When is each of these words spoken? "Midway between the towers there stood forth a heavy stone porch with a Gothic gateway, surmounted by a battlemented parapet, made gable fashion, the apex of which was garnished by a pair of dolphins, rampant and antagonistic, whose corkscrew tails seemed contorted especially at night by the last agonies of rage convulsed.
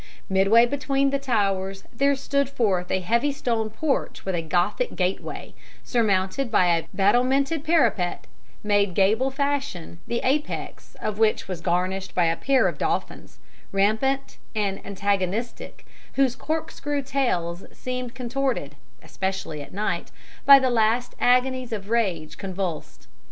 "Midway 0.29 0.65
between 0.65 1.11
the 1.11 1.19
towers 1.19 1.83
there 1.93 2.15
stood 2.15 2.49
forth 2.49 2.89
a 2.89 3.01
heavy 3.01 3.31
stone 3.31 3.69
porch 3.69 4.25
with 4.25 4.33
a 4.33 4.41
Gothic 4.41 4.95
gateway, 4.95 5.53
surmounted 5.83 6.49
by 6.49 6.75
a 6.75 6.87
battlemented 6.91 7.63
parapet, 7.63 8.25
made 8.63 8.95
gable 8.95 9.29
fashion, 9.29 9.99
the 10.07 10.17
apex 10.23 10.95
of 11.03 11.19
which 11.19 11.47
was 11.47 11.61
garnished 11.61 12.15
by 12.15 12.25
a 12.25 12.35
pair 12.35 12.67
of 12.67 12.79
dolphins, 12.79 13.37
rampant 13.71 14.39
and 14.55 14.83
antagonistic, 14.83 15.85
whose 16.13 16.35
corkscrew 16.35 17.03
tails 17.03 17.63
seemed 17.71 18.15
contorted 18.15 18.73
especially 19.03 19.61
at 19.61 19.71
night 19.71 20.09
by 20.47 20.57
the 20.57 20.71
last 20.71 21.13
agonies 21.19 21.71
of 21.71 21.91
rage 21.91 22.39
convulsed. 22.39 23.07